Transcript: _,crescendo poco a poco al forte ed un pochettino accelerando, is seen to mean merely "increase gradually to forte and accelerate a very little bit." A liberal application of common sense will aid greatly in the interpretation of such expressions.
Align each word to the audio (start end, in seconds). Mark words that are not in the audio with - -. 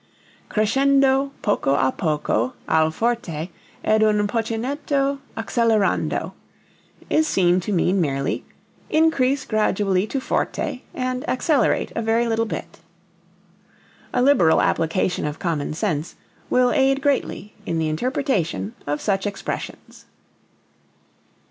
_,crescendo 0.49 1.31
poco 1.43 1.75
a 1.75 1.91
poco 1.91 2.55
al 2.67 2.89
forte 2.89 3.51
ed 3.83 4.01
un 4.01 4.25
pochettino 4.25 5.19
accelerando, 5.37 6.33
is 7.07 7.27
seen 7.27 7.59
to 7.59 7.71
mean 7.71 8.01
merely 8.01 8.43
"increase 8.89 9.45
gradually 9.45 10.07
to 10.07 10.19
forte 10.19 10.81
and 10.95 11.23
accelerate 11.29 11.91
a 11.95 12.01
very 12.01 12.25
little 12.27 12.47
bit." 12.47 12.79
A 14.11 14.23
liberal 14.23 14.59
application 14.59 15.27
of 15.27 15.37
common 15.37 15.71
sense 15.75 16.15
will 16.49 16.71
aid 16.71 16.99
greatly 16.99 17.53
in 17.67 17.77
the 17.77 17.87
interpretation 17.87 18.73
of 18.87 18.99
such 19.01 19.27
expressions. 19.27 20.05